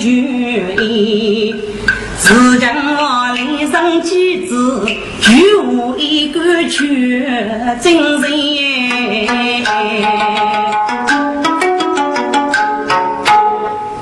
[0.00, 1.54] 绝。
[2.16, 4.86] 自将我领上几子，
[5.20, 7.28] 举无一个去
[7.82, 8.32] 真人。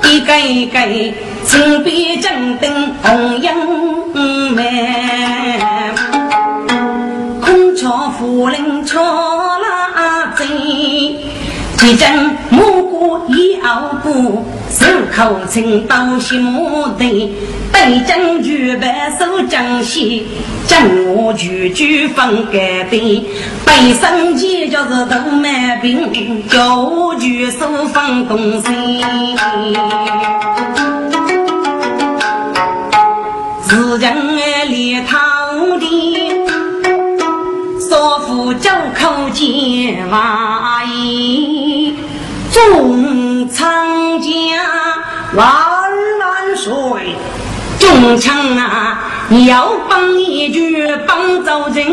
[0.05, 0.79] 一个一个
[1.43, 3.51] 金边正灯红英
[4.55, 5.59] 眉，
[7.41, 10.47] 空桥夫人敲拉针，
[11.77, 14.58] 几针蘑菇一熬过，手
[15.15, 17.05] 口青刀西木头。
[17.71, 20.25] 北京举白手江西，
[20.67, 20.81] 江
[21.15, 23.23] 我句句分改变。
[23.65, 28.67] 北上前就是大满兵，叫我举手放东西。
[33.61, 34.13] 自将
[34.67, 35.17] 里头
[35.77, 35.85] 的，
[37.89, 38.69] 少妇九
[38.99, 41.95] 口见瓦衣，
[42.51, 44.28] 中长江
[45.35, 45.45] 万
[46.19, 46.71] 万岁。
[47.79, 48.99] 中枪啊！
[49.47, 51.85] 要帮一句帮走人，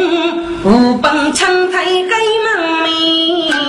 [0.65, 3.66] 无帮枪台给门面。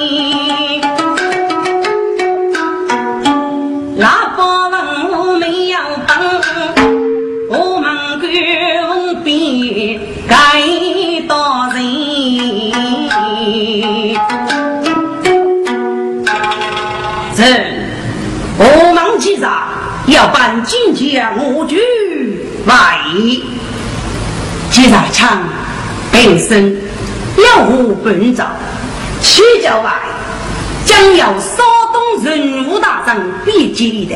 [20.17, 21.77] 要办金江我军。
[22.65, 22.97] 外，
[24.71, 25.43] 接着唱，
[26.11, 26.75] 本身
[27.37, 28.47] 要无本照，
[29.21, 29.93] 七叫外
[30.83, 31.63] 将要骚
[31.93, 34.15] 动人物大战必记的，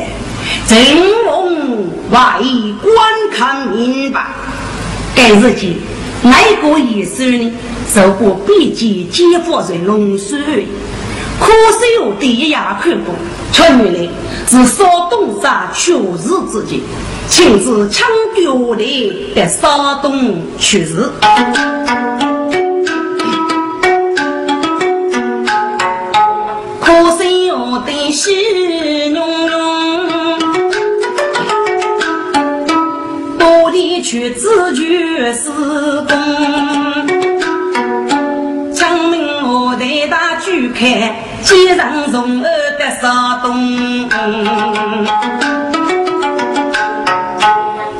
[0.66, 0.76] 正
[1.24, 2.40] 龙外
[2.82, 2.94] 观
[3.32, 4.26] 看明白。
[5.14, 5.76] 该日记
[6.20, 7.52] 哪个意思呢？
[7.94, 10.66] 受过笔记解放人龙水，
[11.42, 13.12] 可惜我第一眼看过，
[13.52, 14.08] 却原来
[14.48, 16.82] 是骚动杀确实之己。
[17.28, 21.10] 亲自抢救的的骚动去世，
[26.80, 30.38] 可惜我的喜融融，
[33.38, 36.12] 多的却自觉是功，
[38.74, 42.48] 证明我的大举开，既然从儿
[42.78, 43.08] 的骚
[43.42, 43.46] 动。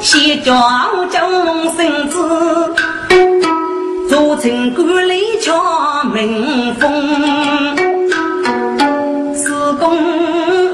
[0.01, 0.53] 先叫
[1.11, 2.19] 九龙孙子
[4.09, 5.55] 做成官来敲
[6.05, 6.83] 门风，
[9.35, 9.97] 四公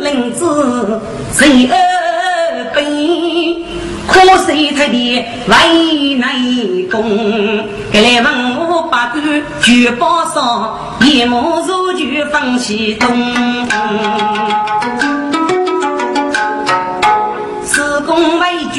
[0.02, 1.00] 领子
[1.32, 1.76] 谁二
[2.74, 2.76] 辈，
[4.08, 4.12] 可
[4.46, 4.96] 惜他的
[5.46, 5.54] 为
[6.14, 6.24] 内
[6.90, 6.96] 功。
[7.92, 8.26] 来问
[8.56, 13.08] 我八官举报上，一目如就放西东。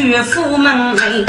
[0.01, 1.25] 岳父门内，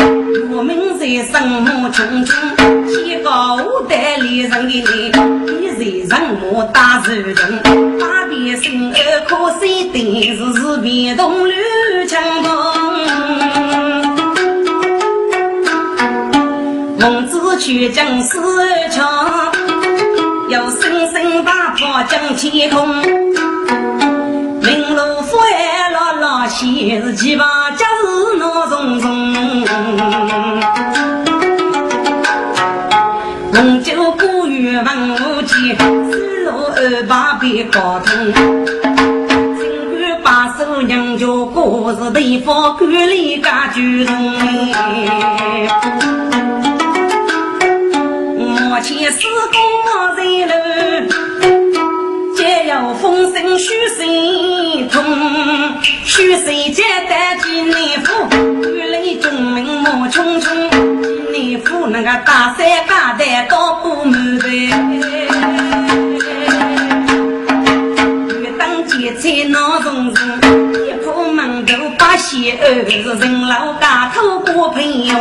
[0.55, 5.13] 我们在生母匆匆，天高带里人的你，
[5.61, 12.90] 你在人母打手中，打遍生儿可惜的是是变动乱枪动。
[17.01, 18.39] 孟子去将死
[18.91, 19.09] 枪，
[20.51, 22.87] 要生生把破将天空，
[24.61, 29.35] 名路府来老老先是几把家事闹重重，
[33.55, 35.75] 龙酒古语文武间，
[36.11, 38.31] 四路二八别高通。
[39.57, 44.15] 金官把守娘家过日对方管理家居中。
[48.71, 49.59] 目前施工
[50.17, 50.55] 在楼。
[52.37, 55.03] 皆要风声虚声通，
[56.05, 57.75] 虚声接待济南
[58.05, 58.29] 府，
[58.69, 60.71] 雨雷中明目冲冲，
[61.33, 64.47] 济南府那个大山大台高不满的，
[68.39, 70.29] 雨当节菜闹重重，
[70.87, 75.15] 一铺门头把鞋儿是人老家头过朋友。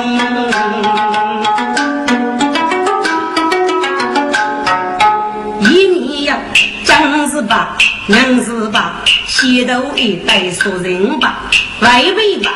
[7.50, 7.76] 吧，
[8.08, 11.50] 硬是吧，先头一代说人吧，
[11.82, 12.52] 外围吧，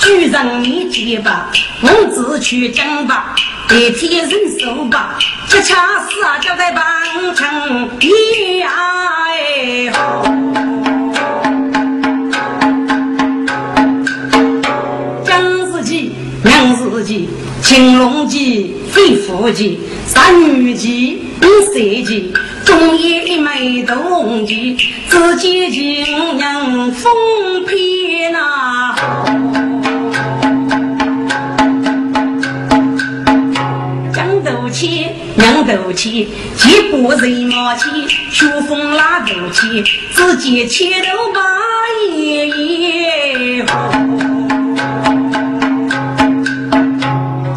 [0.00, 1.50] 举人面前吧，
[1.82, 3.34] 我只去讲吧，
[3.68, 5.74] 代替人手吧，这恰
[6.08, 10.22] 是啊，交代帮衬一哎好，
[15.24, 16.12] 讲自己，
[16.44, 17.28] 娘自己，
[17.60, 18.74] 青龙记。
[18.96, 22.32] 非夫妻，三女妻，五色妻，
[22.78, 24.76] 中夜一枚铜钱，
[25.08, 27.10] 自己情人风
[27.66, 28.94] 偏呐。
[34.72, 35.06] 气，
[35.36, 36.28] 娘斗气，
[36.58, 39.82] 既不人毛气，秋风拉斗气，
[40.12, 41.40] 自己牵头把
[42.14, 43.64] 爷爷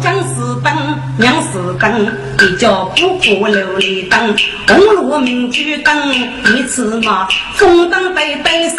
[0.00, 0.34] 将是
[0.64, 0.72] 灯，
[1.18, 2.08] 娘是灯，
[2.42, 4.34] 一叫不过琉璃灯，
[4.66, 6.14] 红炉明珠灯，
[6.56, 7.28] 一次嘛，
[7.58, 8.76] 红灯对对手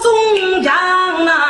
[0.00, 0.72] 中将
[1.26, 1.49] 啊。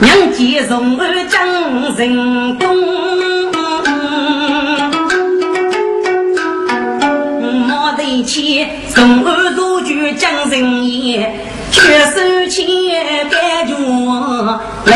[0.00, 2.66] 娘见宋二将人功，
[7.66, 11.34] 毛头起从儿入军将人言。
[11.72, 12.66] 却手牵
[13.28, 13.74] 感觉
[14.86, 14.94] 雷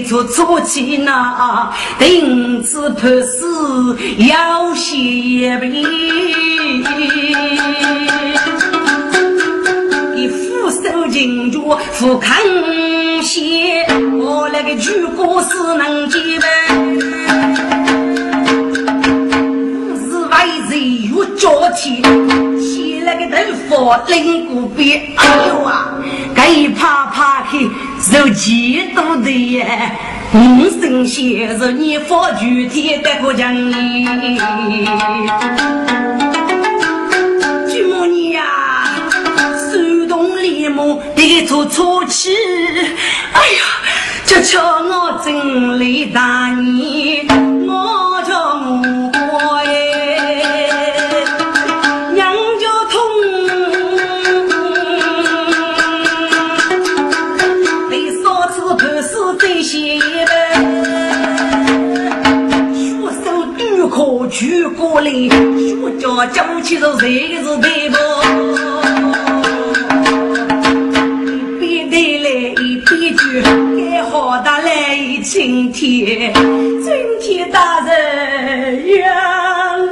[0.00, 5.72] 马的给出出气呐，定子判死要血病，
[10.14, 12.36] 你俯首进住俯看
[13.22, 13.86] 血，
[14.18, 16.46] 我那个举国是能接呗。
[21.36, 22.02] 脚起，
[22.60, 23.24] 起那个
[23.70, 25.94] 头发领过边，哎呦啊，
[26.34, 27.70] 该怕怕去
[28.10, 29.92] 受几多的耶！
[30.32, 34.04] 你神仙是你发具体的不讲你，
[37.68, 38.42] 舅母你呀，
[39.70, 40.82] 手动立马
[41.14, 42.30] 得出出气，
[43.32, 43.62] 哎呀，
[44.26, 47.28] 这叫我真累大你，
[65.02, 67.96] 举过来，学家讲起是谁是对不？
[71.60, 72.28] 一边带来
[72.62, 73.42] 一边举，
[73.76, 76.32] 该好的来晴天，
[76.82, 79.10] 今天大人冤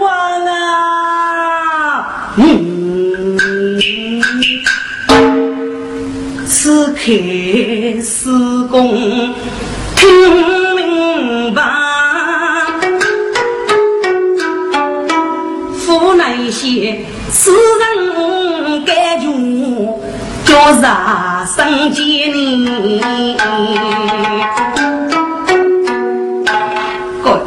[0.01, 0.11] 枉
[0.47, 2.35] 啊！
[2.37, 3.39] 嗯，
[6.47, 7.01] 此刻
[8.03, 8.31] 施
[8.71, 9.35] 工
[17.49, 19.25] 世人感觉
[20.45, 20.53] 叫
[20.83, 22.31] 啥生艰
[23.01, 23.39] 难？
[27.25, 27.41] 哥，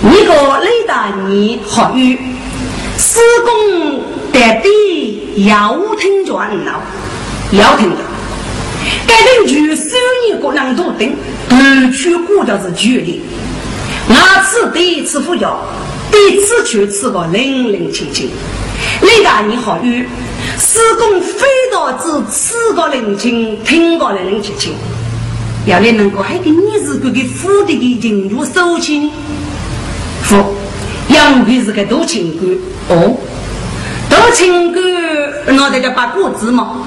[0.00, 2.16] 你个雷大年好运，
[2.96, 4.00] 施工
[4.32, 6.80] 得地要听转了，
[7.52, 7.96] 要听的。
[9.06, 11.14] 该邻居收你个人多等，
[11.46, 11.56] 独
[11.92, 13.20] 去过的是距离。
[14.08, 15.60] 那次第一次呼叫。
[16.10, 18.28] 第一次去吃个零零清清，
[19.02, 20.06] 李大人好运，
[20.58, 24.74] 施工非到之吃个零清，听个零零清清，
[25.64, 29.10] 要你能够还给你是个给府的给进入收钱，
[30.22, 30.36] 府
[31.08, 32.98] 杨贵是个多情官。
[32.98, 33.16] 哦，
[34.10, 34.84] 多情官
[35.46, 36.82] 那得叫把果子嘛，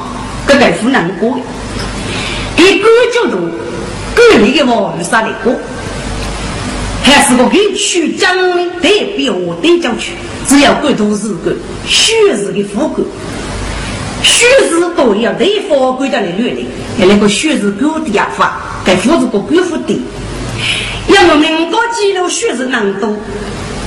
[0.46, 1.40] 个大夫难过，
[2.58, 3.38] 一个角度，
[4.14, 5.56] 个里的话有啥的过？
[7.02, 10.14] 还是个给区长的代表代叫去，
[10.48, 11.54] 只要管都是个
[11.86, 13.06] 虚实的副官，
[14.22, 16.66] 虚实都要对方管家来律的，
[16.98, 20.02] 还那个虚实管的法，该负责个管府的。
[21.08, 23.16] 要么民国记录虚实难度，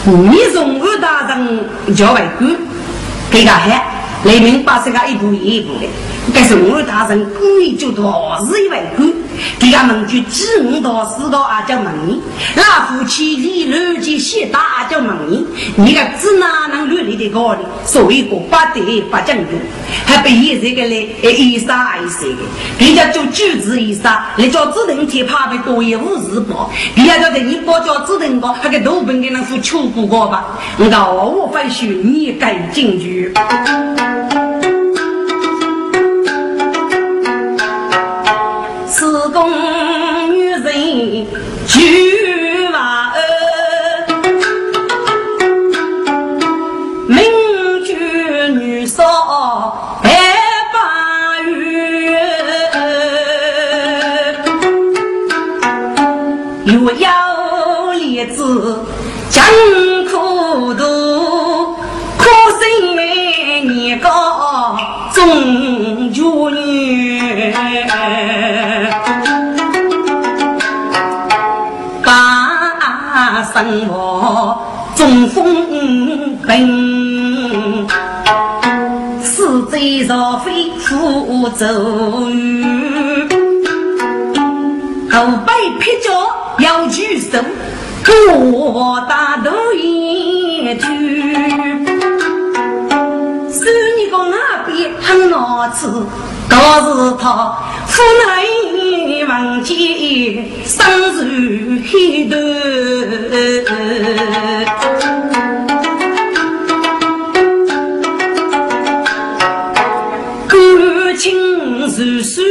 [0.04, 2.56] 你从二大人叫外管，
[3.30, 3.82] 给他喊
[4.24, 5.86] 雷明把这个一步一步的。
[6.34, 9.12] 但是我大人故意就大事以为官，
[9.58, 12.20] 给他们就几五到四个阿叫门人，
[12.54, 17.60] 那夫妻离乱结些大叫门人，你个只哪能乱里的高的？
[17.84, 19.52] 所以个不得不讲究，
[20.06, 30.58] 还不依这个嘞，一杀一杀的，人家就举子一杀，你叫只能天怕的多也无日报，人家叫的你包叫只能个，还给多本给那副求过过吧？
[30.78, 33.32] 那我反许你该进去。
[41.66, 43.16] 菊花儿，
[47.06, 47.18] 名
[47.84, 47.94] 菊
[48.48, 49.04] 女少
[50.02, 50.08] 白
[50.72, 51.52] 八月，
[56.64, 58.40] 又要立志
[59.28, 59.44] 讲
[76.46, 77.88] 风平，
[79.20, 81.66] 四贼若非苦走
[85.10, 86.08] 后背劈脚
[86.60, 87.38] 要举手，
[88.42, 90.86] 我大头一句，
[93.52, 93.60] 是
[93.98, 96.06] 你个那边很老子，
[96.48, 102.36] 倒是他父内忘记生如黑头。
[111.88, 112.44] 情如水，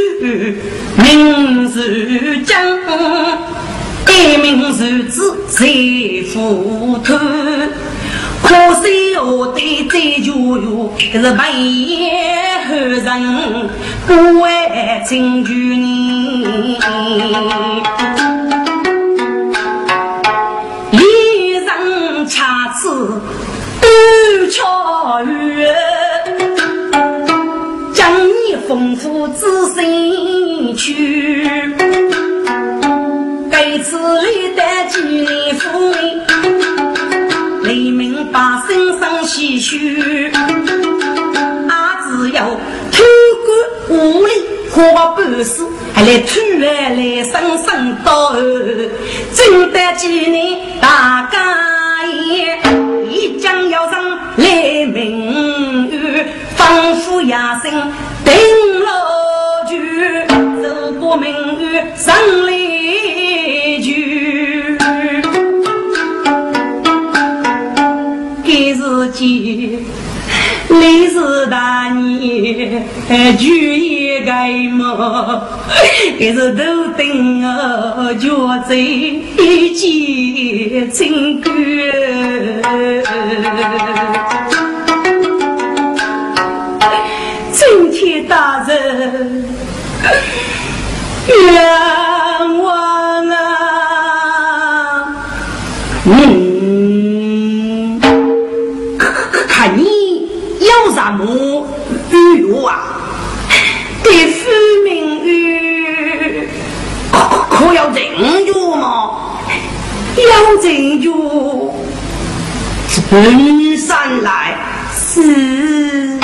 [0.96, 1.68] 命如
[2.44, 2.56] 江，
[4.06, 4.68] 爱民如
[5.08, 7.14] 子，谁糊涂？
[8.42, 11.36] 可惜我的这句哟，是文
[11.88, 13.70] 言后人
[14.06, 14.48] 不会
[15.04, 15.84] 进句呢。
[23.80, 25.74] 断桥月，
[28.68, 31.48] 丰富之心去。
[33.50, 35.92] 该此里的几年风，
[37.62, 40.32] 黎明把心生唏嘘。
[41.68, 42.44] 啊，只要
[42.90, 43.04] 偷
[43.46, 44.32] 官无力，
[44.70, 45.62] 花半世，
[45.94, 48.34] 还来突然来生生到，
[49.32, 52.58] 真得几年大家也。
[53.08, 54.02] 一将要上
[54.36, 57.72] 来明月，仿佛夜深
[62.06, 62.14] 月上
[62.46, 62.52] 来
[63.82, 64.78] 句，
[68.44, 69.78] 给自己
[70.68, 72.84] 历史大年
[73.36, 74.30] 就一个
[74.70, 75.42] 梦，
[76.16, 76.62] 给是头
[76.96, 81.52] 顶啊脚在一见情感。
[87.52, 89.44] 今天大人
[91.28, 93.34] 冤枉啊！
[96.04, 98.00] 嗯，
[99.48, 99.82] 看你
[100.60, 101.66] 有什么
[102.10, 102.14] 欲
[102.64, 102.70] 啊，
[104.04, 104.48] 对父
[104.84, 106.48] 命运
[107.10, 107.18] 可
[107.50, 108.00] 可要证
[108.44, 109.36] 据吗？
[110.16, 111.10] 要证据。
[113.10, 114.56] 人山来
[114.94, 116.18] 是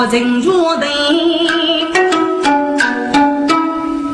[0.00, 0.86] 十过正确的，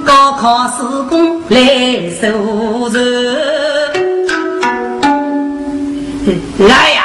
[0.05, 2.97] 高考试工来收拾。
[6.59, 7.05] 来呀，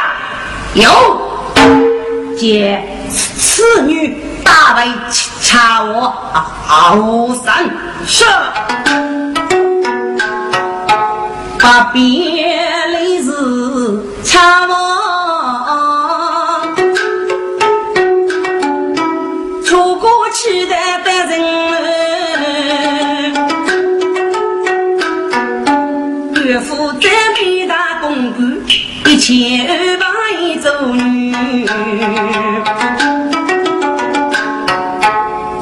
[0.73, 0.83] 有
[2.35, 4.91] 见此女大为
[5.41, 6.11] 查我
[6.65, 7.69] 好三
[8.07, 8.25] 是。
[11.63, 12.01] 把别
[12.87, 13.31] 离是
[14.23, 14.80] 差忘，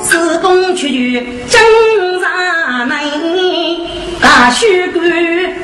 [0.01, 1.61] 此公去去真
[2.19, 2.27] 啥
[2.85, 2.99] 难，
[4.21, 5.07] 大须官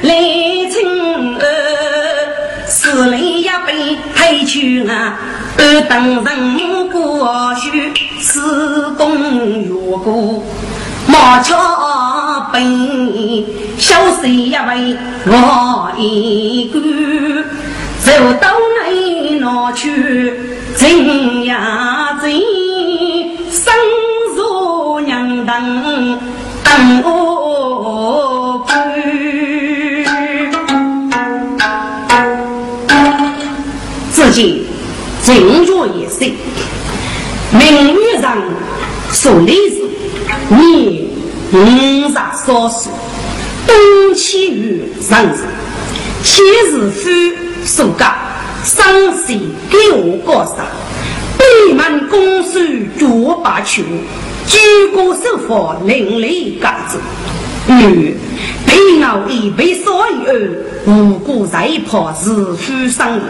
[0.03, 0.13] 来
[0.69, 1.41] 请安，
[2.67, 5.17] 死里一杯推去啊，
[5.57, 9.17] 二等人过去，此公
[9.63, 10.43] 越过
[11.07, 11.55] 麻桥
[12.53, 12.61] 本，
[13.77, 16.79] 小谁一位我一个，
[17.99, 18.49] 走到。
[19.45, 20.33] 哪去，
[20.75, 22.31] 真呀真，
[23.51, 23.71] 生
[24.35, 26.19] 如娘等
[26.63, 28.65] 等我
[34.11, 34.65] 自己
[35.23, 36.33] 正月一岁，
[37.51, 38.35] 明月上
[39.11, 39.75] 说历史，
[40.49, 41.11] 你
[41.53, 42.91] 五十少岁，
[43.67, 43.75] 冬
[44.15, 45.37] 起于上日，
[46.23, 47.11] 七日夫
[47.63, 47.91] 暑
[48.65, 49.27] 生死
[49.69, 50.65] 给我过上，
[51.37, 53.83] 北门公孙脚把球，
[54.47, 54.57] 举
[54.91, 56.99] 国守法另立杆子，
[57.67, 58.17] 女
[58.65, 63.21] 被熬一杯所以而无辜在旁是夫生。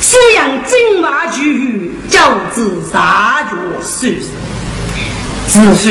[0.00, 2.20] 虽然金马驹，教
[2.54, 4.14] 子杀绝书，
[5.48, 5.88] 子书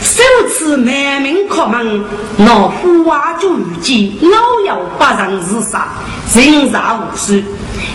[0.00, 2.04] 首次满门叩门，
[2.38, 5.88] 老夫瓦就遇见老幺八人自杀，
[6.32, 7.34] 人杀无数。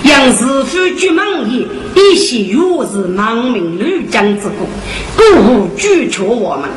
[0.04, 1.66] 杨师傅举门也，
[1.96, 2.60] 一些原
[2.92, 4.68] 是亡命吕江之故，
[5.16, 6.70] 故无拒绝我们。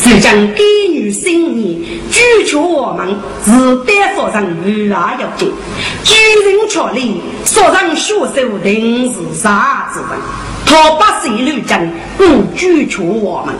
[0.00, 1.80] 只将给予新年，
[2.12, 3.08] 拒绝我们
[3.44, 3.50] 是
[3.84, 5.52] 丹佛人与阿要紧，
[6.04, 10.20] 举人确立，所让学手定是啥子人？
[10.66, 11.80] 他八岁六将，
[12.18, 13.54] 不拒绝我们，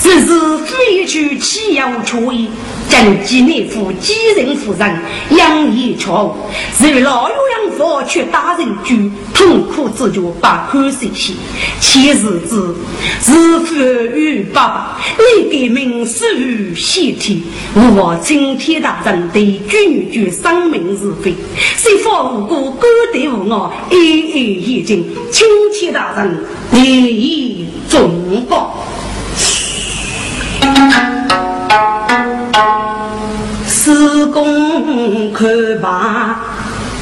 [0.00, 2.48] 只是非去岂有出意？
[2.88, 4.98] 将几年夫几人夫人
[5.30, 6.36] 养一错
[6.76, 11.36] 是老有养父却打人居，痛苦之觉把口水洗。
[11.80, 12.76] 其实子
[13.22, 17.40] 是父与爸爸，你给名师与先天，
[17.74, 21.34] 我今天大人对君女生命是非，
[21.76, 28.78] 谁方无辜孤对无我，一一已尽，请天大人予以重报。
[33.66, 35.48] 施工看
[35.80, 36.40] 罢，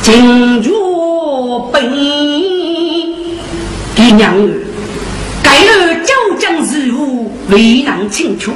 [0.03, 1.83] 进入本。
[3.95, 4.63] 爹娘儿，
[5.43, 8.53] 该儿九江事务未能清楚，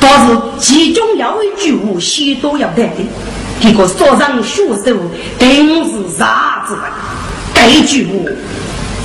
[0.00, 3.04] 倒是其中有一句话，许多要带的。
[3.60, 4.96] 这个所长学手
[5.38, 6.82] 定是啥子的？
[7.54, 8.10] 这句话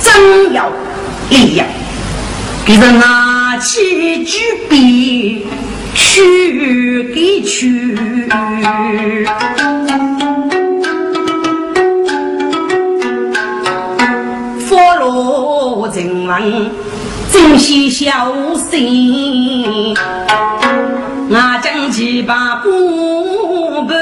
[0.02, 0.68] 真要
[1.30, 1.64] 利呀！
[2.66, 4.38] 给人拿起举
[4.68, 5.46] 笔。
[5.92, 7.96] 去给去，
[14.66, 16.70] 佛罗人文
[17.32, 18.32] 珍惜小
[18.70, 19.94] 心，
[21.28, 22.70] 我将几把布
[23.86, 23.92] 帛。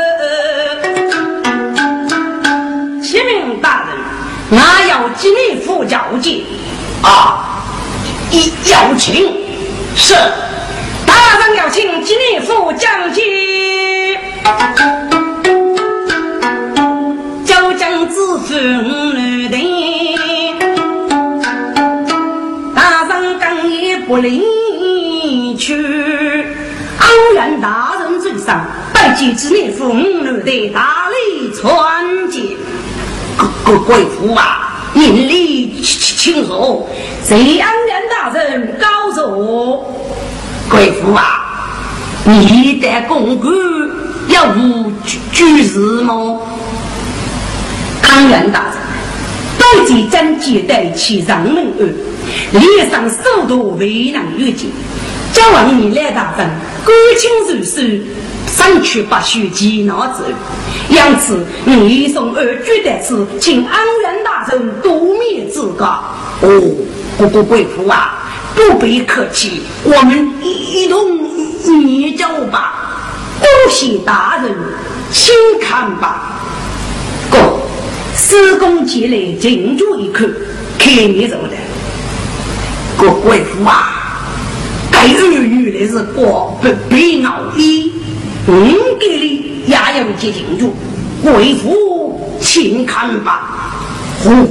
[3.02, 3.88] 启禀大人，
[4.50, 4.56] 我
[4.88, 6.42] 要今日赴交接
[7.02, 7.44] 啊！
[8.30, 9.32] 一邀请
[9.96, 10.14] 是。
[11.06, 13.24] 大人要请金陵府将军，
[17.46, 19.56] 九江知府女的，
[22.74, 25.74] 大人刚也不离去，
[26.98, 32.56] 安元大人嘴上拜见金陵府女的大礼传接。
[33.64, 34.67] 贵贵妇啊，
[34.98, 36.88] 您礼请请坐，
[37.22, 39.86] 谢安元大人高坐。
[40.68, 41.22] 贵妇啊，
[42.24, 43.48] 你的公公
[44.26, 44.92] 要无
[45.30, 46.40] 居士吗？
[48.02, 48.74] 安元大人，
[49.56, 51.94] 多见真接待其上门案，
[52.50, 54.68] 脸上速度未能预见。
[55.32, 56.48] 叫望你来大人，
[56.84, 58.02] 感情如水，
[58.46, 60.24] 三去八许其脑走。
[60.88, 66.02] 因此，你送二举的是，请安元大人多面指教。
[66.40, 66.62] 哦，
[67.16, 68.14] 姑姑贵妇啊。
[68.54, 71.16] 不必客气，我们一同
[71.64, 72.98] 研究吧。
[73.38, 74.52] 恭喜大人，
[75.12, 76.40] 请看吧。
[77.30, 77.38] 哥，
[78.16, 80.28] 施工前来静住一看，
[80.76, 81.54] 看你怎么的。
[82.96, 83.97] 各贵妇啊，
[84.98, 86.02] 该儿女的是？
[86.14, 87.92] 过不必熬衣，
[88.48, 90.74] 嗯，给你也要接静住。
[91.22, 93.72] 贵妇，请看吧。
[94.22, 94.48] 呼。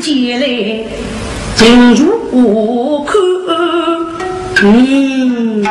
[0.00, 0.46] 进来
[1.56, 3.12] 进入我看，
[4.62, 5.62] 嗯，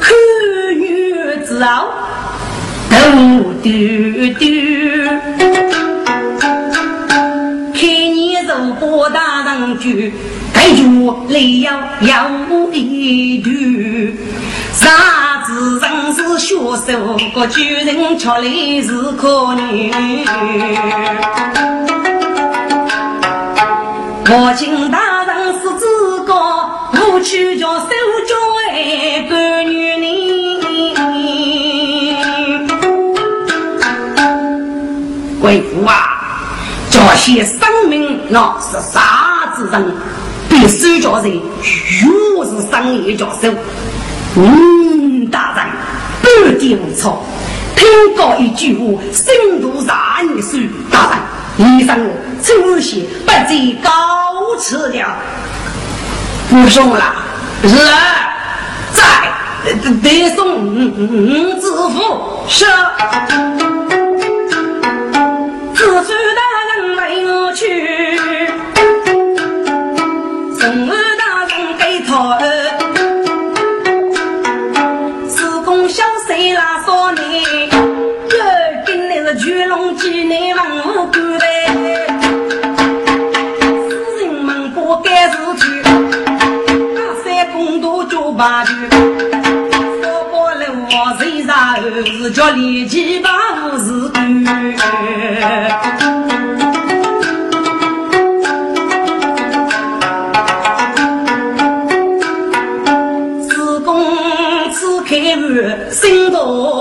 [0.00, 0.10] 看
[0.80, 1.12] 女
[1.44, 1.68] 子后
[2.90, 2.96] 头
[3.62, 3.70] 丢
[4.38, 4.42] 丢，
[9.56, 10.12] 果大人句，
[10.52, 10.82] 该就
[11.28, 12.28] 来要要
[12.72, 14.14] 一句，
[14.74, 14.86] 啥
[15.46, 16.54] 子人是学
[16.86, 18.42] 手，个巨人却来
[18.82, 19.90] 是可女。
[24.28, 27.86] 我请大人是自个，我去叫手
[28.26, 28.34] 脚
[28.70, 30.02] 爱个女人。
[35.40, 35.94] 贵妇啊，
[36.90, 39.94] 这些生命那是啥子人？
[40.48, 43.52] 比手脚人，又是商业教授。
[44.36, 45.66] 嗯，大人，
[46.44, 47.24] 半点无错。
[47.74, 50.58] 听过一句话，深度杀你书。
[50.90, 51.18] 大
[51.58, 51.98] 人，医生，
[52.42, 53.90] 出血不计高
[54.60, 55.16] 吃了。
[56.48, 57.14] 不送了，
[57.62, 57.68] 是
[58.92, 59.00] 在
[60.02, 61.96] 得送五支付
[62.48, 62.64] 是。
[65.74, 67.62] 子孙大人没我去，
[88.36, 93.30] 把去，说过了我身上是叫立即把
[93.64, 94.44] 武士干。
[103.48, 104.04] 自公
[104.70, 106.75] 自开门，心头。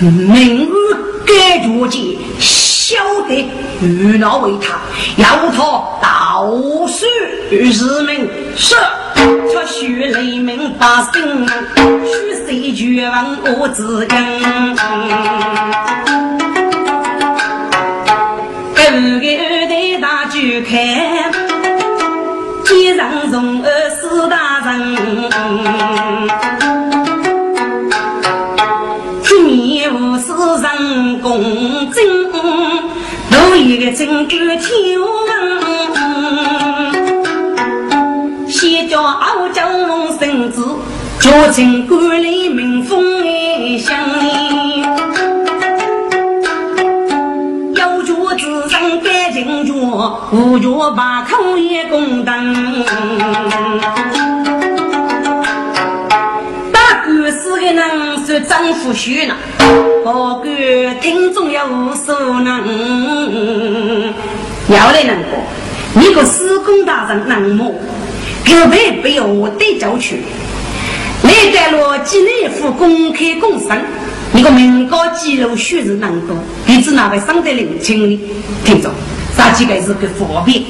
[0.00, 0.70] 明日
[1.26, 3.50] 该决界，晓得
[3.82, 4.78] 遇恼为他，
[5.16, 5.62] 要他
[6.00, 6.56] 道
[6.86, 7.04] 书
[7.50, 8.76] 日明是，
[9.50, 11.44] 却须雷鸣百姓，
[12.06, 14.16] 须谁绝望我自根。
[33.88, 35.08] 多一个真官天文，
[38.46, 40.62] 先叫傲江龙孙子，
[41.20, 43.96] 叫进官吏民风爱乡
[49.32, 49.72] 金角
[50.32, 52.84] 五角八口也公灯，
[56.72, 59.34] 大哥是个能说丈夫虚呢，
[60.10, 64.14] 不管听众要无所能。
[64.68, 65.38] 要来能过，
[65.92, 67.74] 你个施工大人能么？
[68.42, 70.20] 根本不要我对教去，
[71.22, 73.78] 来盖了几内府公开公审，
[74.32, 78.18] 你个民高记录虚实难多，你知哪位上得领情呢？
[78.64, 78.90] 听众。
[79.36, 80.62] 啥几个是个方便？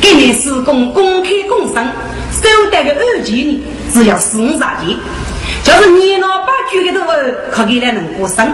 [0.00, 1.86] 给你施工公开公审，
[2.32, 3.60] 收得个二级呢，
[3.92, 4.96] 只要四五十钱。
[5.62, 7.06] 就是你老八九的头，
[7.50, 8.50] 可给来能过生。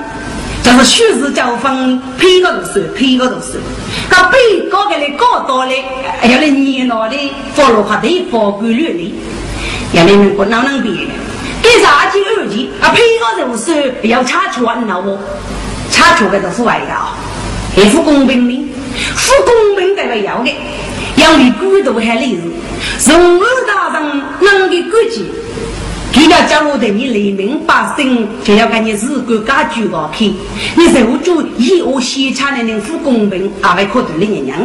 [0.62, 3.56] 就是虚实交锋，批个都算，批个都算。
[4.10, 5.82] 搞被告的来告到嘞，
[6.24, 7.16] 要来年老的
[7.54, 9.14] 法律法的法规律例，
[9.92, 11.08] 要你们不哪能比？
[11.62, 12.90] 给啥级二级啊？
[12.90, 15.18] 批个都算，要查出完了我，
[15.90, 18.68] 查出个都是外的，也不公平的。
[19.14, 20.54] 不公平的为要的，
[21.16, 22.40] 要你孤独还利日，
[22.98, 25.24] 从二大人能给国际，
[26.10, 30.32] 给了加入的你黎民百姓，就要跟你自国家举个去，
[30.74, 34.58] 你受住以我西产的人不公平，还会可对你娘，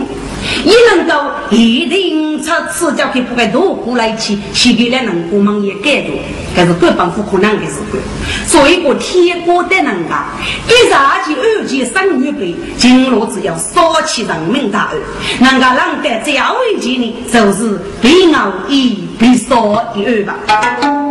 [0.63, 6.15] 也能够一定出此叫去不该多过来去，去给了能过忙也改多，
[6.56, 8.01] 但是各帮不可能的事干，
[8.47, 10.34] 所以我天国的人啊，
[10.65, 21.03] 给啥去二级生预备，今路只要烧起人民大案，人家让得这样危机呢，就是被熬一被烧一二吧。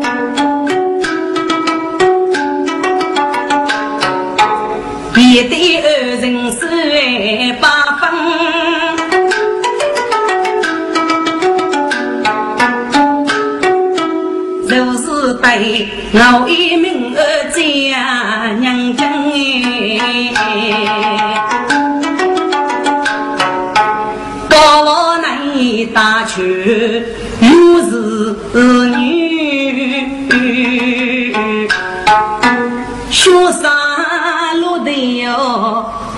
[5.32, 5.88] 一对二
[6.20, 6.60] 人是
[7.58, 7.66] 八
[7.96, 8.02] 分，
[14.68, 17.18] 就是对我一名儿
[17.50, 17.60] 家
[18.60, 19.00] 娘亲
[19.98, 20.04] 哎，
[24.50, 27.06] 到我那里打去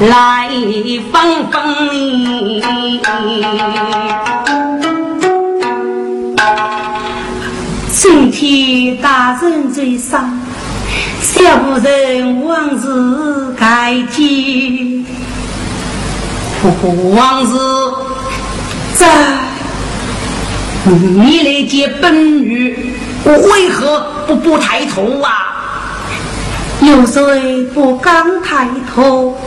[0.01, 0.51] 来
[1.13, 2.61] 放风你，
[7.93, 10.37] 今天大人在上，
[11.21, 15.05] 小不人往事改记，
[17.15, 17.57] 往事
[18.95, 19.07] 在。
[20.91, 22.77] 你来见本女，
[23.25, 25.31] 为何不不抬头啊？
[26.81, 29.39] 有谁不敢抬头？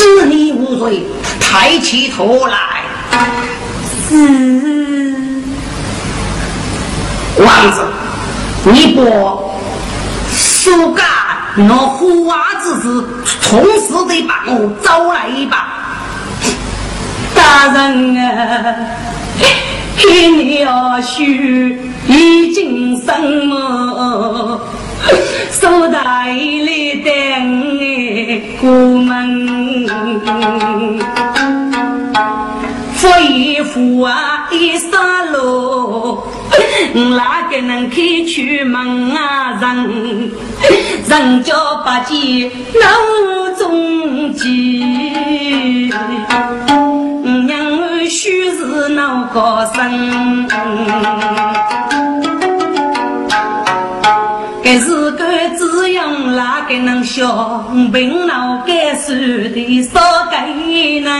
[0.00, 1.02] 是你无罪，
[1.38, 2.56] 抬起头来。
[4.08, 4.16] 是
[7.36, 7.84] 王子，
[8.64, 9.04] 你不
[10.34, 11.04] 苏干
[11.54, 13.04] 那虎娃之事，
[13.42, 15.68] 从实得把我招来吧。
[17.34, 18.74] 大人啊！
[19.98, 24.58] 天要许已经生么？
[25.50, 26.70] 苏大爷来
[27.04, 27.08] 等
[28.60, 29.08] 过门，
[32.94, 34.90] 福一福啊一上
[35.32, 36.22] 路，
[37.16, 39.58] 哪个能开出门啊？
[39.60, 40.30] 人
[41.08, 41.52] 人家
[41.84, 42.86] 八戒老
[43.58, 45.92] 中计。
[48.12, 50.48] 须是闹高声，
[54.72, 55.26] 该是个
[55.58, 60.36] 只用哪个能小病闹该受的少个
[61.00, 61.10] 能？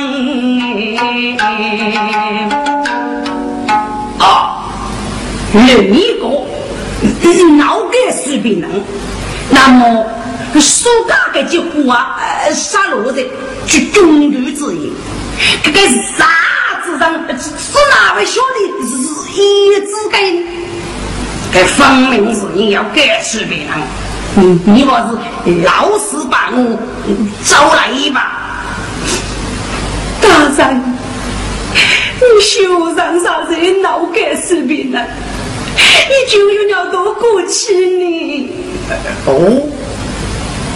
[4.21, 4.71] 啊，
[5.53, 6.29] 另一个
[7.57, 8.71] 脑该死病人，
[9.51, 10.07] 那么
[10.61, 12.21] 说嘎个句话，
[12.55, 13.21] 杀落的
[13.67, 14.93] 就中毒之意，
[15.65, 15.81] 这个
[16.17, 16.25] 啥？
[16.83, 18.95] 是是哪位兄弟是
[19.41, 19.43] 一
[19.81, 20.17] 直给？
[21.53, 23.69] 这分明是你要干死别人，
[24.35, 24.97] 你你我
[25.45, 26.79] 是老实把我
[27.45, 28.39] 招来一把？
[30.23, 30.95] 大人，
[31.75, 35.05] 你修上啥子老干死别人？
[35.77, 38.49] 你就有了多过气呢？
[39.27, 39.69] 哦，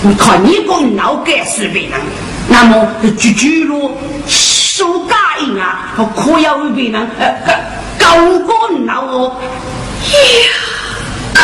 [0.02, 2.00] 你看你讲老改死别人，
[2.48, 3.96] 那么就举路。
[4.26, 7.08] 受答应啊，可要为别人
[7.96, 9.36] 高官闹哦。
[10.02, 10.16] 呀，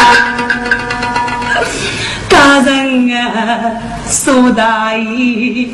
[2.29, 3.73] 家人啊，
[4.07, 5.69] 苏大爷，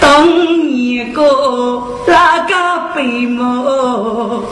[0.00, 0.26] 当
[0.70, 1.22] 一个
[2.06, 2.54] 那个
[2.94, 4.42] 白毛，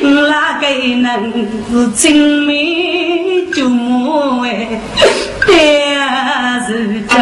[0.00, 1.32] 哪个能
[1.70, 4.80] 是青梅竹马哎，
[5.46, 5.52] 但
[6.66, 7.14] 是真。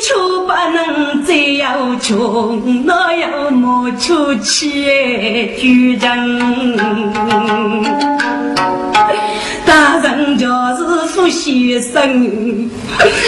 [0.00, 4.70] 求不能再要求，那要莫求起
[5.58, 5.66] 主
[6.04, 6.06] 人。
[9.66, 12.22] 大人就是副先生，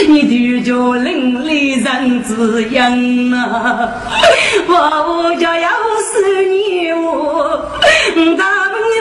[0.09, 2.91] 你就叫邻里人滋养
[3.33, 3.93] 啊！
[4.67, 5.69] 我家要
[6.01, 7.71] 是你我，
[8.15, 8.37] 咱们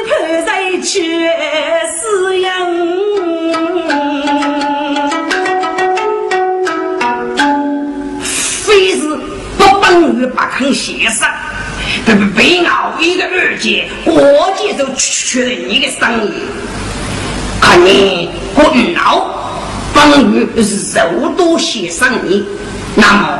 [0.07, 0.09] 派
[0.45, 0.91] 谁去
[1.97, 2.49] 饲养？
[10.27, 11.29] 不肯协商，
[12.05, 16.31] 被被熬一个二姐，我接受确认你的生意。
[17.59, 18.61] 看你不
[18.93, 19.51] 闹，
[19.93, 22.45] 帮于肉多协商你，
[22.95, 23.39] 那么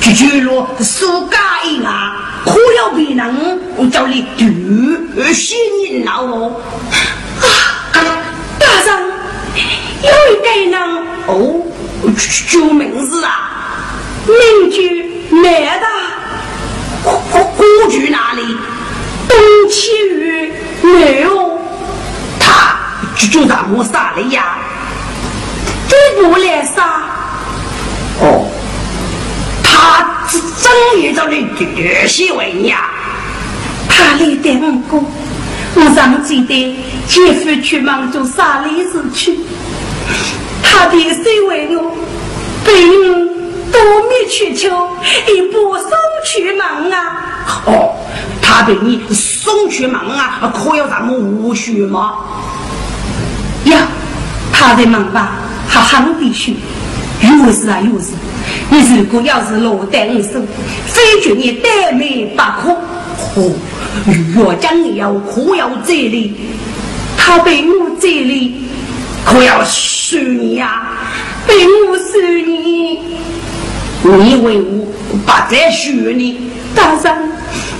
[0.00, 2.12] 就举落苏家一案，
[2.44, 5.58] 可要别人叫你独心
[5.90, 6.60] 人哦。
[7.92, 8.00] 大
[8.84, 8.88] 人，
[10.02, 10.80] 有一个人
[11.26, 11.62] 哦，
[12.48, 13.28] 叫名字啊，
[14.26, 14.78] 名句
[15.42, 15.86] 来的。
[17.02, 18.56] 古古去哪里？
[19.28, 19.38] 东
[19.70, 21.58] 起于没有，
[22.38, 22.76] 他
[23.16, 24.58] 就就在我杀的呀，
[25.88, 27.02] 这不来杀。
[28.20, 28.46] 哦，
[29.62, 32.90] 他是真遇着你绝喜为呀？
[33.88, 35.02] 他来带我过，
[35.76, 36.76] 我上记得
[37.08, 39.40] 姐夫去忙做杀利事去，
[40.62, 41.96] 他的谁为我
[42.64, 42.72] 被
[43.08, 43.41] 我。
[43.72, 44.68] 多米去求，
[45.28, 45.90] 一不送
[46.24, 47.44] 去忙啊！
[47.66, 47.94] 哦，
[48.40, 52.18] 他被你送去忙啊，可有咱们无须吗？
[53.64, 53.88] 呀，
[54.52, 55.32] 他在忙吧，
[55.68, 56.54] 他很必须。
[57.22, 58.12] 有事啊，有事！
[58.68, 60.30] 你如果要是落单一手，
[60.86, 62.72] 非觉你单眉不可。
[63.36, 63.52] 哦，
[64.34, 66.34] 若将你要可要这里，
[67.16, 68.64] 他被我这里
[69.24, 70.82] 可要输你呀，
[71.46, 71.54] 被
[71.88, 72.98] 我输你。
[74.04, 74.84] 你为我
[75.24, 77.32] 不再许你，大人，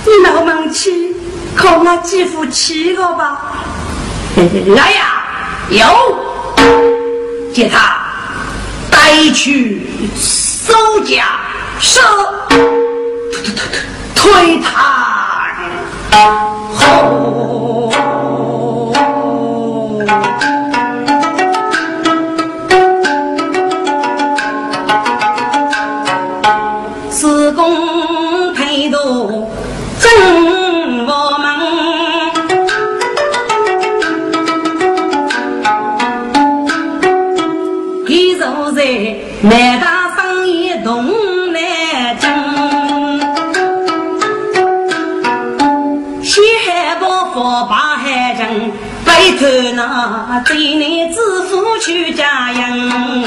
[0.04, 1.14] 你老忙去
[1.56, 3.64] 靠我继父娶我吧。
[4.36, 5.24] 来呀，
[5.68, 5.84] 有，
[7.52, 7.96] 接他
[8.88, 9.82] 带去
[10.16, 11.24] 收家
[11.80, 12.00] 收，
[12.48, 13.54] 推推
[14.14, 15.50] 推他
[16.72, 17.41] 后。
[49.22, 53.24] 北头那最难致富去家营。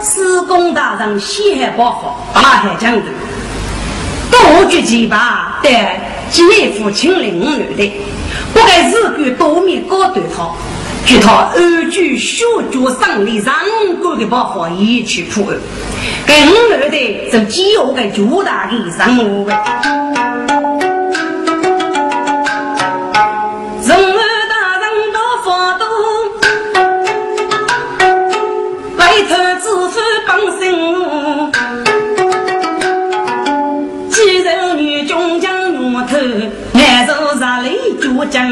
[0.00, 3.04] 施公大人西海包佛八海将军，
[4.32, 5.70] 多举几把的
[6.28, 7.92] 劫富清零女的，
[8.52, 10.50] 不该日干多面高对他。
[11.06, 13.54] 据他安居小脚上里上
[14.00, 15.56] 过的把话一去破案，
[16.26, 19.48] 跟五儿的就饥饿个巨大的任务
[36.22, 36.30] 将木头，
[36.72, 38.42] 难受啥里就将。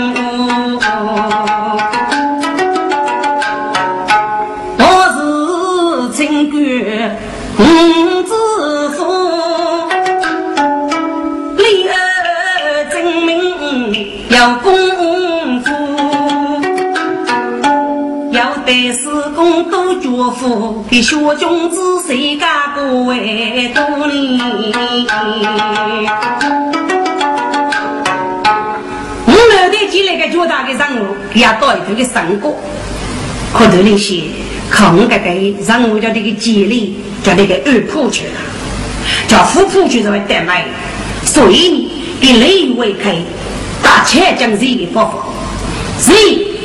[7.58, 7.62] 五
[8.22, 8.34] 子
[8.90, 8.98] 夫，
[11.56, 11.94] 立儿
[12.90, 13.30] 证明
[14.30, 14.72] 要功
[15.62, 15.68] 夫，
[18.32, 24.10] 要得施工多脚夫，给小君子谁家过为多呢？
[29.90, 32.56] 进来个巨大的任务，也到一头的成果，
[33.52, 34.22] 可头那些。
[34.70, 38.32] 靠我这个让我叫这个经理叫那个二铺去了，
[39.26, 40.64] 叫副铺去在外代卖，
[41.24, 43.16] 所以呢，给雷为开
[43.82, 45.14] 打钱将谁的发法，
[45.98, 46.14] 谁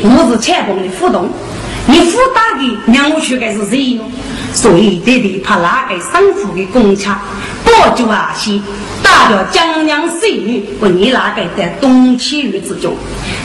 [0.03, 1.27] 我是钱帮的互动，
[1.87, 4.03] 你付打的让我去该是谁呢？
[4.53, 7.19] 所以得得怕哪个生父的公差，
[7.65, 8.61] 保住啊些。
[9.15, 12.93] 大表江娘孙女，和你那个在东起玉之中，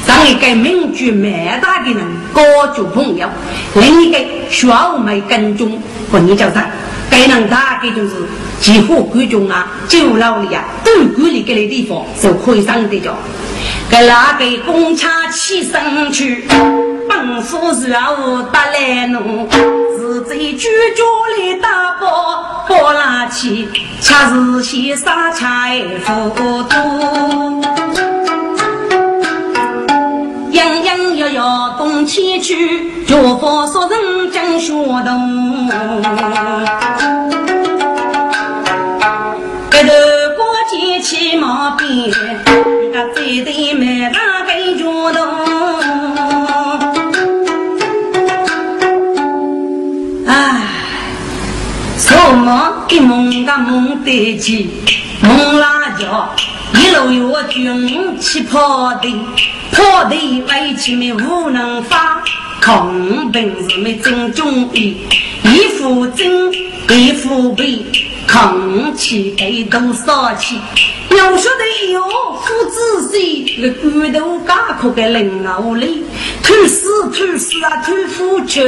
[0.04, 2.42] 让一个名居满大的人高
[2.74, 3.28] 做朋友，
[3.74, 4.18] 另一个
[4.50, 5.80] 小妹跟踪，
[6.10, 6.68] 和你叫啥？
[7.08, 8.10] 该人大概就是
[8.60, 13.14] 几乎贵重啊，酒楼里啊，都管理这类地方就可以上的着。
[13.88, 16.48] 给那个公差起身去，
[17.08, 19.48] 本府任务得来弄，
[19.96, 21.04] 是在居家
[21.36, 23.68] 里打包拨拉起，
[24.00, 26.68] 恰是些杀财富多。
[30.52, 35.10] 样样要要东迁去，脚步说人将学动。
[52.90, 54.68] 一梦个梦得起，
[55.22, 56.34] 梦辣椒
[56.74, 59.08] 一路有军旗跑的，
[59.70, 62.20] 跑的外起没无能发，
[62.60, 64.96] 抗本事没真中意，
[65.44, 66.52] 一副真
[66.88, 67.84] 一副背。
[68.30, 70.56] 扛起被都烧起，
[71.10, 72.00] 要晓得哟，
[72.44, 76.04] 父子谁那个骨头嘎可给人熬里，
[76.40, 78.62] 吐死吐死啊吐腐去，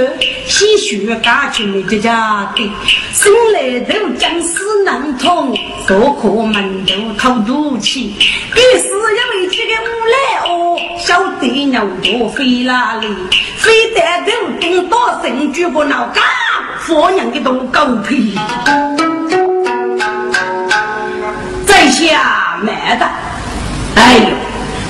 [0.49, 2.73] 鲜血嘎去没这家的，
[3.15, 5.57] 生来都将死难通，
[5.87, 8.17] 做客门头偷肚气，
[8.53, 13.07] 必是因为这个无赖哦，晓得牛多飞哪里，
[13.59, 16.21] 飞得都顶到神举不闹嘎，
[16.85, 18.37] 活人的都狗屁。
[22.07, 23.07] 下慢的，
[23.95, 24.27] 哎呦，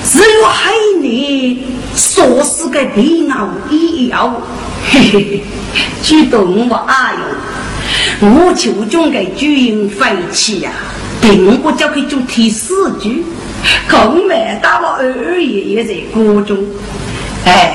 [0.05, 4.29] 只有害你说是个皮袄一要，
[4.91, 5.43] 嘿嘿嘿，
[6.03, 7.13] 举动我哎
[8.21, 10.71] 呦，我就将个军营废弃呀，
[11.21, 13.25] 并不叫去做提四句，
[13.87, 16.57] 更没打了二爷爷在锅中，
[17.45, 17.75] 哎，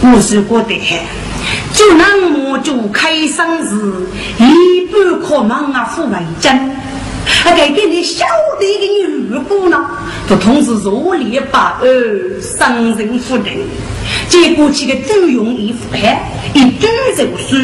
[0.00, 0.80] 我是觉得，
[1.74, 4.08] 就那么就开生日，
[4.38, 6.70] 一半可忙啊，付为真。
[7.26, 8.24] 还该给你晓
[8.58, 9.78] 得一个女姑呢，
[10.28, 13.44] 就通知若烈把儿上任夫人，
[14.28, 17.56] 结果去个周用一副牌，一举就输，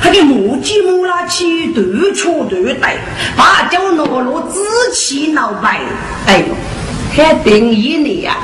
[0.00, 2.96] 还给母鸡母拉起断错断带，
[3.36, 4.60] 把脚落落自
[4.94, 5.80] 气闹白，
[6.26, 6.44] 哎呦，
[7.14, 8.36] 还定义你呀，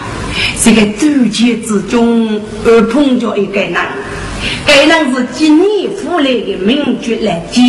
[0.63, 3.75] 这个周节之中而碰着一个人，
[4.67, 7.61] 该人是今年府来的名爵来接。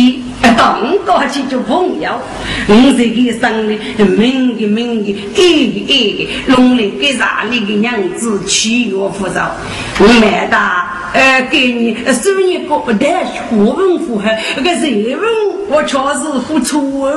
[0.56, 2.10] 当高起就朋友，
[2.66, 5.42] 你这个生的名的名的，爱
[5.72, 9.50] 的爱的，弄了个啥那个娘子气若浮躁。
[9.98, 14.24] 我买大，呃，给你收一个不带学问符合，
[14.62, 15.24] 个学问
[15.68, 17.12] 我确实付出哦。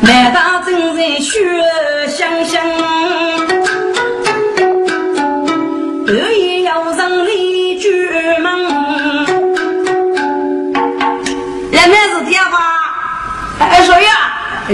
[0.00, 1.40] 买大正在学
[2.08, 2.60] 香香，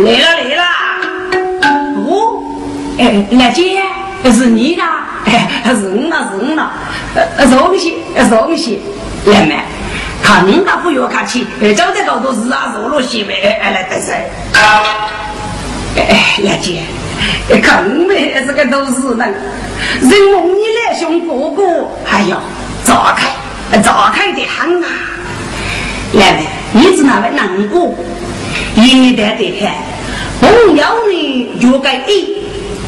[0.05, 0.63] 来了来了！
[2.07, 2.43] 哦，
[2.99, 3.83] 哎，来姐，
[4.31, 4.83] 是你的？
[5.25, 6.73] 哎，是我了是我了。
[7.37, 8.81] 呃，坐不起，坐不起，
[9.27, 9.59] 来妹，
[10.23, 14.15] 看你那不要客气，哎，走在高头是啊，坐了些呗，哎，来得噻。
[15.97, 16.83] 哎，来姐，
[17.61, 19.35] 看我们这个都是人，
[20.01, 22.37] 人梦你来兄哥哥，哎呦，
[22.85, 24.87] 早开，早开的很啊！
[26.13, 27.95] 来妹，你是那位难过？
[28.77, 29.75] 一旦得看，
[30.41, 32.37] 朋友呢就该一，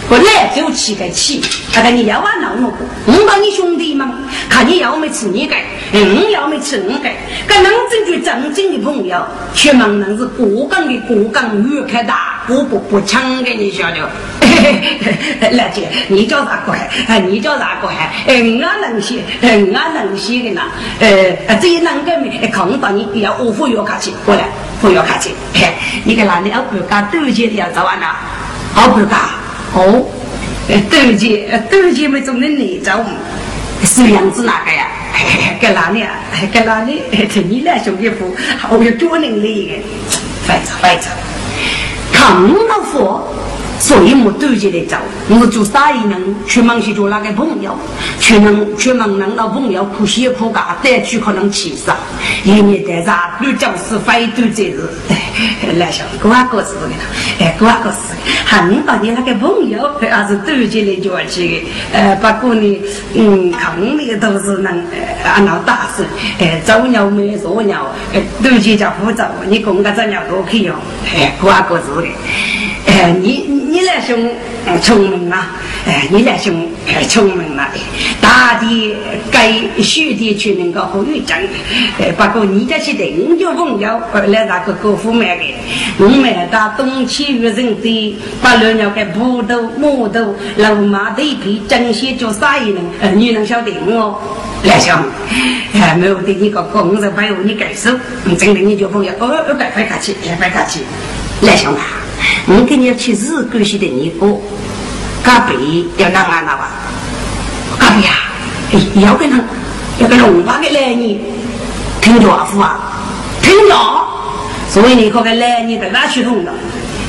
[0.08, 1.42] 不来就起个气。
[1.74, 2.72] 那个你要玩闹我，
[3.06, 4.12] 我把你兄弟嘛，
[4.48, 5.54] 看你要没吃你个，
[5.92, 7.08] 我要没吃我个。
[7.46, 13.98] 跟能真句正经的朋友，却忙能是过岗的过岗，越开大，我不不抢给你晓得。
[15.52, 17.20] 老姐，你叫啥个还？
[17.20, 18.12] 你叫啥个还？
[18.26, 20.62] 嗯，我能写，嗯，我能写的呢。
[20.98, 24.48] 呃，这一能个没看到你要我付药卡去，过来
[24.80, 25.34] 不要客气。
[25.54, 25.74] 嘿，
[26.04, 28.16] 你看那里要不干对接的要早完了，
[28.74, 29.18] 好不干
[29.74, 30.06] 哦。
[30.88, 33.04] 对接对接没总能你找
[33.82, 34.86] 是样子哪个呀？
[35.60, 36.10] 跟哪里啊？
[36.52, 37.02] 跟哪里？
[37.28, 38.34] 听你来兄弟夫，
[38.68, 39.82] 我要多能力的，
[40.46, 41.08] 快走快走，
[42.12, 42.36] 看
[42.68, 43.26] 老佛。
[43.80, 44.96] 所以没对接的走，
[45.30, 47.74] 我做啥也能去忙去做那个朋友，
[48.20, 51.92] 去能去忙能到朋友苦些苦干，带去可能起色，
[52.44, 54.90] 一年带啥都将是非都这是，
[55.78, 57.94] 来想过啊过日的，哎过啊过日，
[58.46, 62.82] 很多你那个朋友还是对接的交去的，呃不过呢，
[63.14, 64.84] 嗯，坑里都是能
[65.24, 66.04] 按照大事，
[66.38, 70.76] 哎早鸟没做鸟，哎对接叫负责，你公个这鸟都可以用，
[71.14, 72.08] 哎过啊过日的。
[72.86, 74.30] 哎，你你来兄
[74.82, 75.52] 聪明啊，
[75.86, 76.68] 哎，你来兄
[77.08, 77.68] 聪明了，
[78.20, 78.96] 大的
[79.30, 81.38] 该学的去能够和语讲，
[81.98, 85.44] 哎，不过你家去定就朋友来那个国府买的，
[85.98, 92.76] 我买到东起越人的，把人家个葡萄、木头、老马的皮，整些叫啥人？
[93.00, 94.20] 呃，你能晓得我
[94.64, 94.94] 来兄，
[95.74, 97.90] 哎，没有对你个工人朋友你感受，
[98.36, 100.80] 真的你就朋友，哦，别别客气，别客气，
[101.42, 101.96] 来兄啊。
[102.46, 104.26] 我跟你要去日关系的你哥，
[105.24, 105.54] 加倍
[105.96, 106.68] 要拿安那吧？
[107.78, 108.12] 加倍呀！
[108.94, 109.38] 要跟他，
[109.98, 111.20] 要跟龙华的来你
[112.00, 112.78] 听着夫啊，
[113.42, 113.74] 听着。
[114.68, 116.52] 所以你可个来你在哪去通的？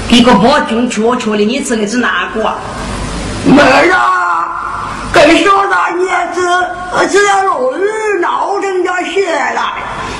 [0.09, 2.41] 一个包军确确的，你吃的是哪个？
[3.45, 4.47] 没了，
[5.13, 6.41] 跟少大年子
[7.09, 7.81] 只要落雨
[8.19, 9.73] 闹人家写来，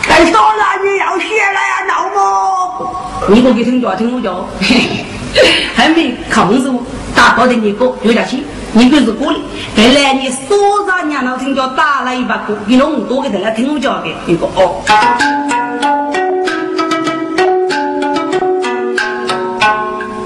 [0.08, 2.96] 跟少大你要写来呀闹么？
[3.28, 4.48] 你可给听着听我叫。
[5.76, 6.70] 还没控制
[7.16, 9.40] 打到的你哥有点气，你可是过的。
[9.76, 10.58] 本来你所
[10.88, 14.82] 长娘老听叫打了一把鼓，你弄多给他来听我讲的，你说哦。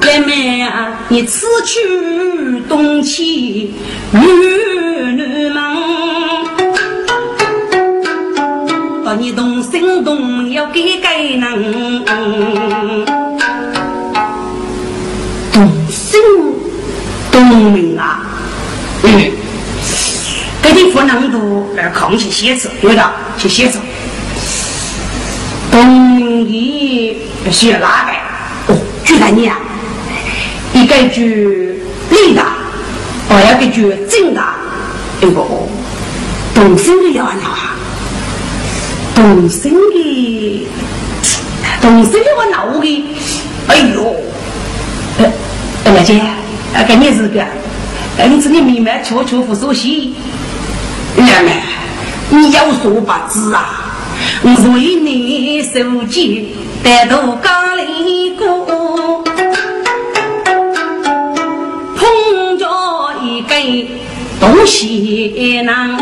[0.02, 3.74] 妹妹啊，你此去东起
[4.12, 4.20] 女
[5.12, 5.76] 女忙，
[9.04, 13.25] 把你动心动要给给人。
[17.32, 18.22] 农民啊，
[19.04, 19.32] 嗯，
[20.62, 23.80] 给你不能读，呃，空去写字，对的，去写字。
[25.72, 28.06] 东的写哪
[28.68, 28.74] 个？
[28.74, 29.58] 哦，就在你啊，
[30.74, 30.96] 一个？
[31.10, 32.56] 句力大，
[33.30, 33.68] 哦，要个？
[33.68, 34.56] 句正大，
[35.22, 35.42] 一个？
[36.54, 37.76] 东升的要哪？
[39.14, 40.68] 东升的，
[41.82, 43.06] 东升的我闹的，
[43.68, 44.16] 哎呦，
[45.86, 46.20] 二姐。
[46.74, 47.42] 啊，跟你是个，
[48.28, 50.14] 你这里明白，悄悄不熟悉。
[51.16, 51.54] 娘们，
[52.30, 53.94] 你要说不知啊，
[54.42, 59.24] 我为你手机带头刚里过，
[61.96, 62.68] 碰着
[63.24, 63.56] 一个
[64.42, 65.98] 东西囊，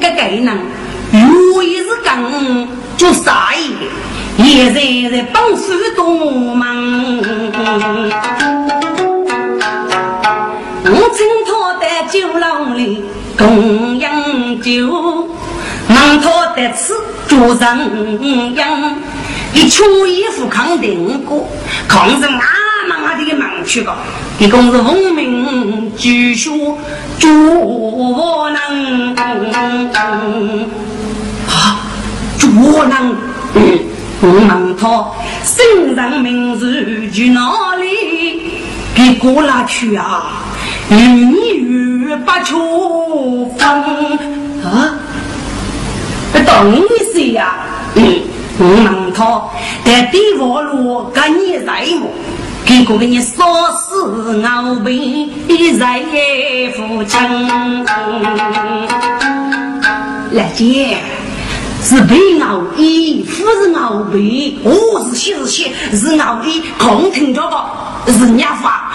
[0.00, 0.56] 这个囊
[1.10, 3.72] 有一是刚就啥意？
[4.40, 4.80] 现在
[5.10, 5.62] 在帮手
[5.96, 6.66] 多忙，
[10.84, 13.02] 我正讨在酒楼里
[13.36, 15.28] 共饮酒，
[15.88, 16.94] 忙讨在此
[17.26, 17.78] 桌上
[18.22, 18.56] 饮，
[19.52, 21.48] 一出衣服扛定过，
[21.88, 22.40] 扛着啊
[22.86, 23.92] 嘛的忙去个，
[24.38, 26.50] 一共是文明继续
[27.18, 27.28] 做
[28.50, 29.16] 能
[31.48, 31.80] 啊，
[32.38, 32.48] 做
[32.86, 33.16] 能
[33.54, 33.78] 嗯。
[34.20, 35.06] 我问他
[35.44, 38.52] 身上名字去哪里？
[38.94, 40.42] 给过了去啊，
[40.90, 43.68] 与你与不求分
[44.64, 44.98] 啊！
[46.32, 46.82] 等一
[47.14, 47.54] 下呀，
[48.58, 49.40] 我问他
[49.84, 52.08] 在地方路跟你在么？
[52.66, 55.30] 给过给你烧死熬病
[55.78, 56.02] 在
[56.76, 57.86] 父亲
[60.32, 60.98] 来接。
[61.82, 64.58] 是被熬衣，不是熬被。
[64.62, 66.62] 我是写是写，是熬衣。
[66.78, 68.92] 空听着个是伢话，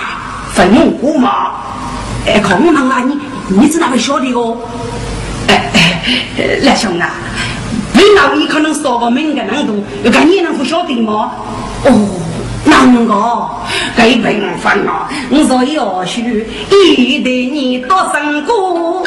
[0.53, 0.69] 分
[1.01, 1.51] 我嘛？
[2.25, 3.17] 哎，空忙啊你，
[3.47, 4.57] 你知道会晓得哦？
[5.47, 5.71] 哎
[6.37, 7.09] 哎，来兄啊，
[7.93, 11.31] 被熬衣可能说个敏感难度，要看你能不晓得吗？
[11.85, 12.09] 哦，
[12.65, 13.49] 难个，
[13.95, 15.09] 该平凡啊！
[15.29, 19.03] 我说要许一对你多生过。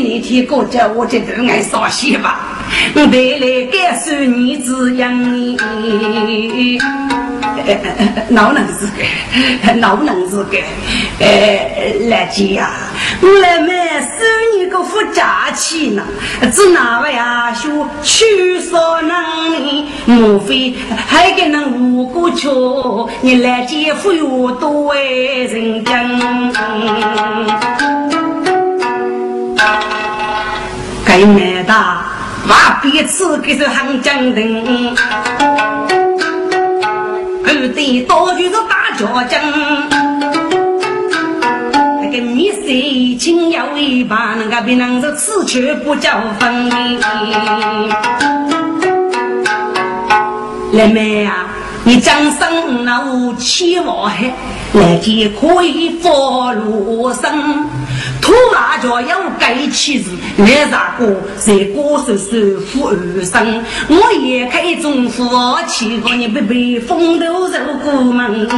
[0.00, 2.58] 你提过家，我就都爱烧西吧。
[2.94, 5.56] 我带来感受你滋养你，
[8.28, 9.02] 哪能是个？
[9.74, 10.58] 哪能是个？
[11.20, 12.70] 哎，来姐呀，
[13.20, 14.06] 我来买收
[14.56, 16.02] 你个副假期呢。
[16.52, 19.86] 只哪位阿兄去说能？
[20.06, 20.74] 莫非
[21.06, 22.48] 还给那五谷吃？
[23.20, 26.00] 你来姐夫有多爱人家？
[31.04, 31.74] 该买的，
[32.48, 34.94] 把彼此给是很讲定，
[37.44, 39.38] 二弟多就是打脚筋，
[42.00, 42.62] 那个米色
[43.18, 46.70] 轻摇一把，那个别人是此去不叫分。
[50.72, 51.46] 来妹啊，
[51.82, 54.10] 你掌声那无期望
[54.72, 57.68] 来见可以放路生。
[58.20, 59.08] 土马脚有
[59.38, 63.64] 盖起子，来啥个在歌手首富而生。
[63.88, 65.24] 我也开中富
[65.66, 68.48] 气，个你不被风头受过门。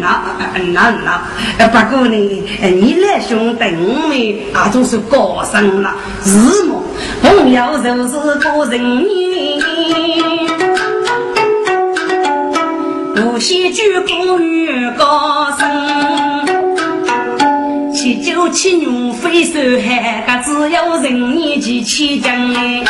[0.00, 0.32] 那
[0.72, 0.90] 那
[1.58, 2.16] 那，不过呢，
[2.60, 3.64] 你来兄弟
[4.08, 5.94] 妹啊，都是高升了，
[6.24, 6.82] 是么？
[7.20, 9.60] 朋友就是个人命，
[13.16, 15.68] 无锡举公于高升。
[17.92, 22.82] 七九七牛飞山海，个只有人年纪七将哎。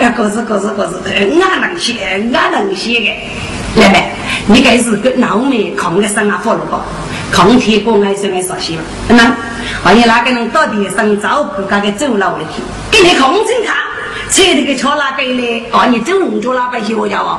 [0.00, 0.94] 哎，可是可是可是，
[1.40, 3.10] 俺能写，俺能写的。
[3.80, 4.12] 来来，
[4.46, 6.76] 你该是个老妹，扛个生啊，活了不？
[7.34, 8.82] 扛天过爱生爱少些吧？
[9.08, 9.34] 那，
[9.84, 13.74] 万一哪个人到底生早不干个走了去，给你控制他，
[14.32, 15.64] 车那个车哪个嘞？
[15.72, 17.38] 哦，你走路就老百姓我家哦。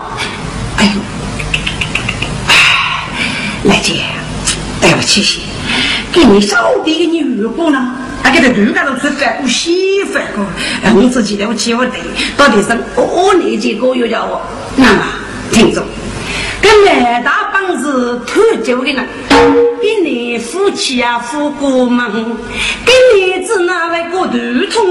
[0.78, 0.92] 哎呦！
[2.48, 2.54] 哎
[3.64, 4.04] 来姐，
[4.80, 5.42] 对不起，
[6.12, 10.46] 给你少点个女工呢，还给他独家的吃饭过稀饭过，
[10.96, 12.00] 我自己对不起我对，
[12.38, 14.40] 到底是我那几个又叫我，
[14.76, 15.02] 那么
[15.52, 15.84] 听着，
[16.62, 19.04] 跟满大帮子偷酒的呢，
[19.82, 22.38] 给你夫妻啊夫过门，
[22.86, 24.34] 给你子那位过头
[24.72, 24.86] 痛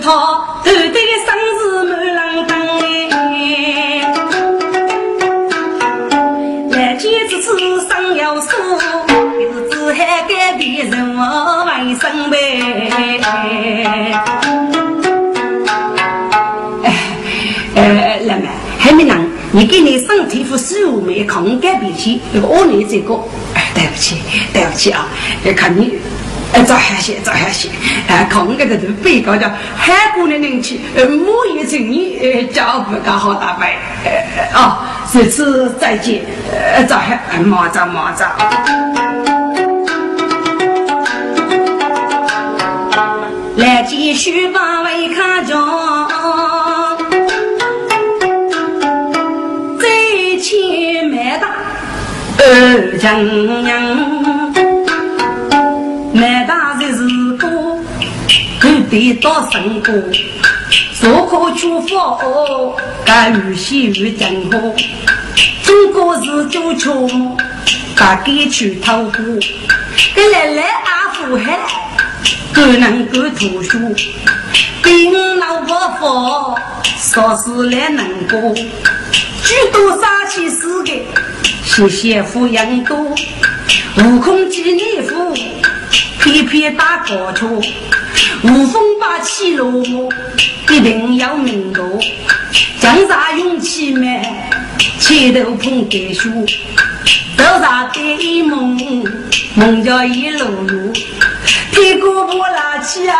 [0.00, 0.10] 他头
[0.64, 2.60] 对生日满郎当。
[8.16, 8.48] 要说，
[9.38, 12.36] 是子海改变人我卫生呗。
[17.74, 18.48] 哎，老妹，
[18.78, 23.14] 还没能，你给你身体副食物没抗改变起，那个我来这个，
[23.54, 24.16] 哎，对不起，
[24.52, 25.08] 对不起啊，
[25.56, 25.98] 看你。
[26.52, 27.68] 哎，早下些，早下些。
[28.08, 33.76] 哎，看我这个被告叫韩国的人气，呃，莫一成你呃，脚步刚好打败。
[34.04, 34.10] 呃，
[34.54, 34.78] 哦，
[35.12, 36.22] 这次再见。
[36.52, 38.26] 呃，早下，马早马早。
[43.56, 45.54] 来继续把位看着，
[49.78, 49.86] 再
[50.42, 51.48] 去买大
[52.38, 53.22] 二丈
[53.62, 54.79] 娘。
[56.20, 57.02] 难道这是
[57.38, 59.90] 个狗得到生活，
[61.00, 64.76] 做可出发哦，干预先于政府。
[65.62, 67.08] 中国是足球，
[67.96, 69.12] 把给去偷过，
[70.14, 71.58] 给来来阿富汗，
[72.52, 73.78] 够能够读书，
[74.82, 76.54] 兵老不服，
[76.98, 78.54] 说是来能过，
[79.42, 81.02] 许多杀气死的，
[81.64, 82.94] 谢谢抚养多，
[84.04, 85.34] 悟空记内夫，
[86.30, 87.44] 偏偏打高车，
[88.44, 89.82] 无风把起落，
[90.70, 91.84] 一定要命多，
[92.80, 94.22] 江山勇气满，
[95.00, 96.30] 前头碰该输。
[97.36, 98.78] 走上的梦，
[99.56, 100.92] 梦叫一路路，
[101.72, 103.16] 屁股不拉起啊，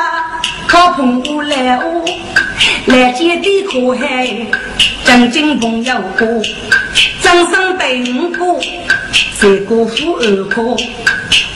[0.68, 2.04] 靠澎湖来哦，
[2.86, 4.28] 来接的可海，
[5.04, 6.28] 正经朋友过，
[7.20, 8.60] 掌声对五个，
[9.34, 10.76] 三个富二哥，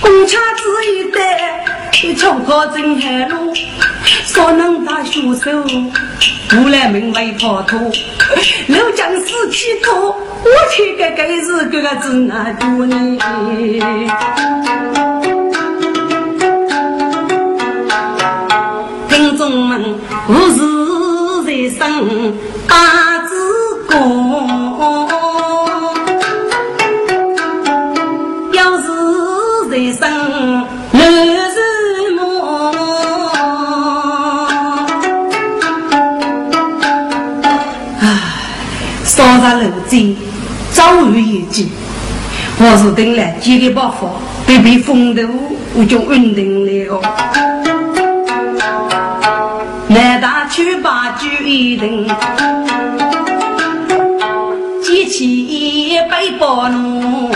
[0.01, 3.53] 公车子一单，冲破真海路，
[4.27, 5.51] 少能打学手。
[6.53, 7.81] 无来门外跑脱，
[8.69, 13.19] 刘将死去脱，我去个该是个个子啊多呢。
[19.09, 19.99] 听众们，
[20.29, 22.37] 我是人生
[22.69, 23.14] 八
[39.45, 40.17] 杀楼梯，
[40.73, 41.69] 早遇一击。
[42.57, 44.09] 我是等来几个爆发，
[44.47, 45.23] 被被风头，
[45.75, 46.99] 我就稳定了。
[49.89, 52.07] 南大去把酒一顿，
[54.83, 57.31] 机器一杯包弄，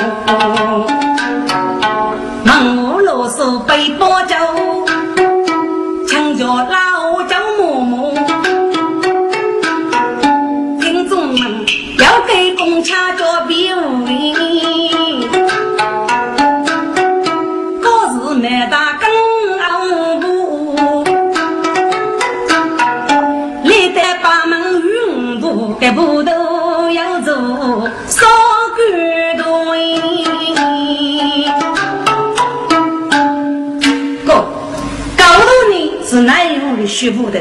[37.07, 37.41] 一路的师傅的？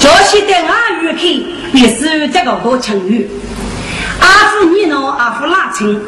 [0.00, 3.28] 这些的阿玉去也是这个多成语。
[4.20, 6.00] 阿夫你喏，阿夫拉称，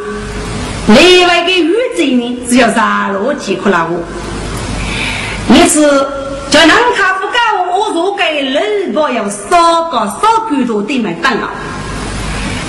[0.88, 4.00] 另外个宇宙呢，只要三罗几克拉我。
[5.48, 5.80] 你是
[6.50, 11.50] 叫南卡夫干我，我若给人不要少个少更多的买单啊。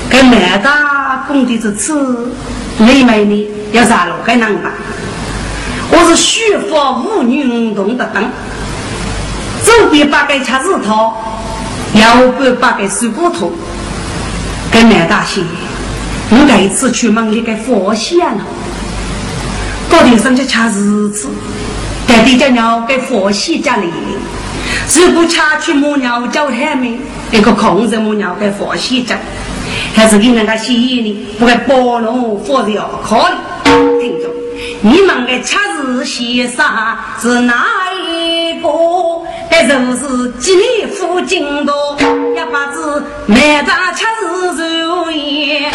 [0.09, 2.31] 给买大工地这次，
[2.79, 4.71] 另外呢要三罗给难办。
[5.89, 8.23] 我是虚发无女运动的等，
[9.89, 11.13] 边八个叉子头，
[11.93, 13.51] 右边八个水果头。
[14.69, 15.43] 跟南大仙，
[16.29, 18.43] 我这一次去忙里给佛仙了，
[19.89, 21.29] 到底上去掐日子，
[22.05, 23.87] 带地叫鸟给佛仙家里，
[24.93, 26.99] 如果掐去母鸟叫他们，
[27.31, 29.17] 一个空着母鸟给佛仙家，
[29.95, 31.27] 还是给那个仙呢？
[31.39, 33.35] 不该包容佛的要考虑。
[34.01, 34.27] 听着，
[34.81, 36.65] 你们的掐日先生
[37.21, 37.65] 是哪？
[39.59, 41.73] 该就是几年附近的，
[42.35, 44.05] 一把子满大吃
[44.55, 45.71] 日如烟，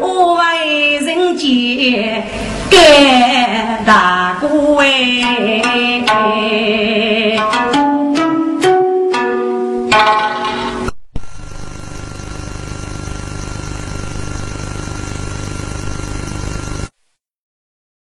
[0.00, 2.26] 我为人间
[2.70, 4.88] 干大官。